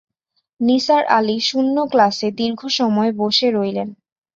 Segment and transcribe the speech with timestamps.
[0.61, 3.89] নিসার আলি শূন্য ক্লাসে দীর্ঘ সময় বসে রইলেন।